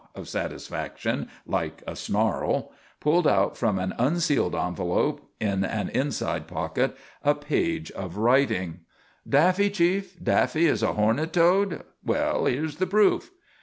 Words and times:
_"of 0.19 0.27
satisfaction 0.27 1.29
like 1.45 1.83
a 1.85 1.95
snarl, 1.95 2.71
pulled 2.99 3.27
out 3.27 3.55
from 3.55 3.77
an 3.77 3.93
unsealed 3.99 4.55
envelope 4.55 5.29
in 5.39 5.63
an 5.63 5.89
inside 5.89 6.47
pocket 6.47 6.97
a 7.23 7.35
page 7.35 7.91
of 7.91 8.17
writing: 8.17 8.79
"Daffy, 9.29 9.69
chief: 9.69 10.17
Daffy, 10.19 10.67
as 10.67 10.81
a 10.81 10.93
horned 10.93 11.31
toad? 11.31 11.83
Well, 12.03 12.45
here's 12.45 12.77
the 12.77 12.87
proof!" 12.87 13.29